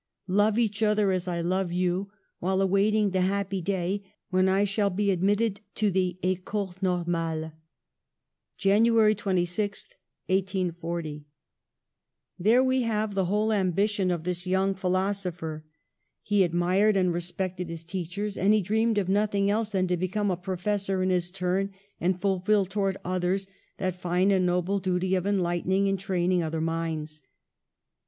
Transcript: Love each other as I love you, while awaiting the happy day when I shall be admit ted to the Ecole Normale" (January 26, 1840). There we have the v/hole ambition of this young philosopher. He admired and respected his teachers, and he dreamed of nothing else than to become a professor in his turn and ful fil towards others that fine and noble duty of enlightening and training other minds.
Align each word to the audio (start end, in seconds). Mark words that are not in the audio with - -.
Love 0.33 0.57
each 0.57 0.81
other 0.81 1.11
as 1.11 1.27
I 1.27 1.41
love 1.41 1.71
you, 1.71 2.09
while 2.39 2.59
awaiting 2.59 3.11
the 3.11 3.21
happy 3.21 3.61
day 3.61 4.01
when 4.31 4.49
I 4.49 4.63
shall 4.63 4.89
be 4.89 5.11
admit 5.11 5.37
ted 5.37 5.61
to 5.75 5.91
the 5.91 6.17
Ecole 6.23 6.73
Normale" 6.81 7.51
(January 8.57 9.13
26, 9.13 9.93
1840). 10.25 11.25
There 12.39 12.63
we 12.63 12.81
have 12.81 13.13
the 13.13 13.25
v/hole 13.25 13.53
ambition 13.53 14.09
of 14.09 14.23
this 14.23 14.47
young 14.47 14.73
philosopher. 14.73 15.65
He 16.23 16.41
admired 16.43 16.97
and 16.97 17.13
respected 17.13 17.69
his 17.69 17.85
teachers, 17.85 18.39
and 18.39 18.55
he 18.55 18.61
dreamed 18.63 18.97
of 18.97 19.07
nothing 19.07 19.51
else 19.51 19.69
than 19.69 19.85
to 19.85 19.97
become 19.97 20.31
a 20.31 20.35
professor 20.35 21.03
in 21.03 21.11
his 21.11 21.29
turn 21.29 21.73
and 21.99 22.19
ful 22.19 22.39
fil 22.39 22.65
towards 22.65 22.97
others 23.05 23.45
that 23.77 24.01
fine 24.01 24.31
and 24.31 24.47
noble 24.47 24.79
duty 24.79 25.13
of 25.13 25.27
enlightening 25.27 25.87
and 25.87 25.99
training 25.99 26.41
other 26.41 26.59
minds. 26.59 27.21